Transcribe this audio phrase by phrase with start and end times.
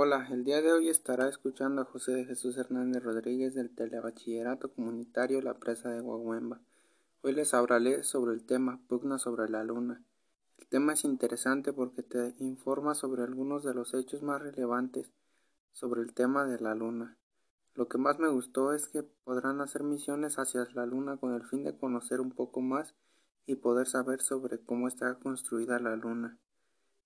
[0.00, 4.72] Hola, el día de hoy estará escuchando a José de Jesús Hernández Rodríguez del Telebachillerato
[4.72, 6.60] Comunitario La Presa de Guaguemba.
[7.22, 10.04] Hoy les hablaré sobre el tema Pugna sobre la Luna.
[10.56, 15.10] El tema es interesante porque te informa sobre algunos de los hechos más relevantes
[15.72, 17.18] sobre el tema de la Luna.
[17.74, 21.42] Lo que más me gustó es que podrán hacer misiones hacia la Luna con el
[21.42, 22.94] fin de conocer un poco más
[23.46, 26.38] y poder saber sobre cómo está construida la Luna.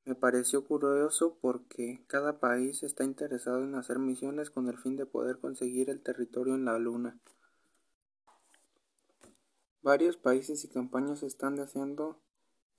[0.05, 5.07] Me pareció curioso porque cada país está interesado en hacer misiones con el fin de
[5.07, 7.21] poder conseguir el territorio en la Luna.
[9.81, 12.19] Varios países y campañas están deseando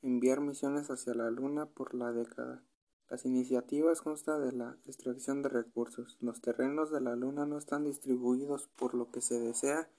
[0.01, 2.61] enviar misiones hacia la Luna por la década.
[3.09, 6.17] Las iniciativas constan de la extracción de recursos.
[6.19, 9.89] Los terrenos de la Luna no están distribuidos por lo que se desea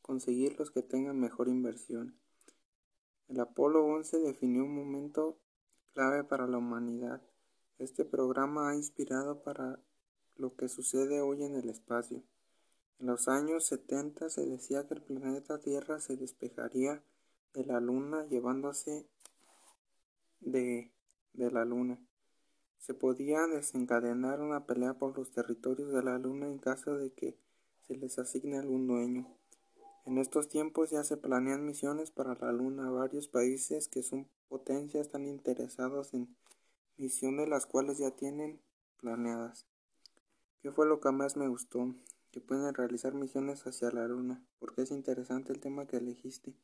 [0.00, 2.14] conseguir los que tengan mejor inversión.
[3.26, 5.38] El Apolo 11 definió un momento
[5.94, 7.20] clave para la humanidad.
[7.78, 9.78] Este programa ha inspirado para
[10.36, 12.22] lo que sucede hoy en el espacio.
[13.00, 17.02] En los años 70 se decía que el planeta Tierra se despejaría
[17.54, 19.06] de la Luna llevándose
[20.40, 20.90] de,
[21.32, 21.98] de la Luna.
[22.78, 27.36] Se podía desencadenar una pelea por los territorios de la Luna en caso de que
[27.86, 29.26] se les asigne algún dueño.
[30.08, 32.90] En estos tiempos ya se planean misiones para la Luna.
[32.90, 36.34] Varios países que son potencias están interesados en
[36.96, 38.58] misiones las cuales ya tienen
[38.96, 39.66] planeadas.
[40.62, 41.94] ¿Qué fue lo que más me gustó?
[42.30, 44.42] Que pueden realizar misiones hacia la Luna.
[44.58, 46.54] Porque es interesante el tema que elegiste.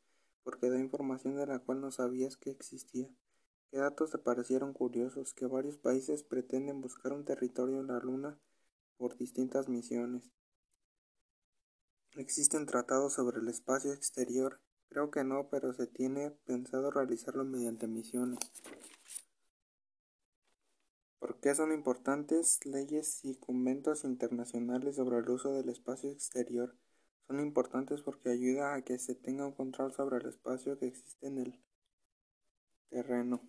[0.43, 3.07] Porque da información de la cual no sabías que existía.
[3.69, 5.35] ¿Qué datos te parecieron curiosos?
[5.35, 8.39] Que varios países pretenden buscar un territorio en la Luna
[8.97, 10.31] por distintas misiones.
[12.17, 14.61] ¿Existen tratados sobre el espacio exterior?
[14.87, 18.39] Creo que no, pero se tiene pensado realizarlo mediante misiones.
[21.19, 26.77] ¿Por qué son importantes leyes y conventos internacionales sobre el uso del espacio exterior?
[27.27, 31.27] Son importantes porque ayuda a que se tenga un control sobre el espacio que existe
[31.27, 31.59] en el
[32.89, 33.41] terreno.